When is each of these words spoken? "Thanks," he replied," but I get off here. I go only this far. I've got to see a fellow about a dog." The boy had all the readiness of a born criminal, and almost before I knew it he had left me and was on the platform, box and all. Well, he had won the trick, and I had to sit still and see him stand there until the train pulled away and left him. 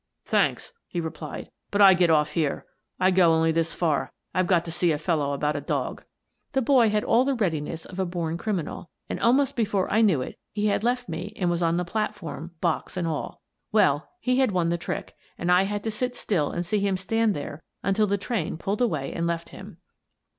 "Thanks," 0.25 0.73
he 0.87 0.99
replied," 0.99 1.51
but 1.69 1.79
I 1.79 1.93
get 1.93 2.09
off 2.09 2.31
here. 2.31 2.65
I 2.99 3.11
go 3.11 3.35
only 3.35 3.51
this 3.51 3.75
far. 3.75 4.11
I've 4.33 4.47
got 4.47 4.65
to 4.65 4.71
see 4.71 4.91
a 4.91 4.97
fellow 4.97 5.31
about 5.31 5.55
a 5.55 5.61
dog." 5.61 6.05
The 6.53 6.61
boy 6.63 6.89
had 6.89 7.03
all 7.03 7.23
the 7.23 7.35
readiness 7.35 7.85
of 7.85 7.99
a 7.99 8.05
born 8.07 8.35
criminal, 8.39 8.89
and 9.09 9.19
almost 9.19 9.55
before 9.55 9.87
I 9.93 10.01
knew 10.01 10.19
it 10.23 10.39
he 10.51 10.65
had 10.65 10.83
left 10.83 11.07
me 11.07 11.33
and 11.35 11.51
was 11.51 11.61
on 11.61 11.77
the 11.77 11.85
platform, 11.85 12.49
box 12.61 12.97
and 12.97 13.07
all. 13.07 13.41
Well, 13.71 14.09
he 14.19 14.39
had 14.39 14.51
won 14.51 14.69
the 14.69 14.77
trick, 14.79 15.13
and 15.37 15.51
I 15.51 15.65
had 15.65 15.83
to 15.83 15.91
sit 15.91 16.15
still 16.15 16.49
and 16.49 16.65
see 16.65 16.79
him 16.79 16.97
stand 16.97 17.35
there 17.35 17.61
until 17.83 18.07
the 18.07 18.17
train 18.17 18.57
pulled 18.57 18.81
away 18.81 19.13
and 19.13 19.27
left 19.27 19.49
him. 19.49 19.77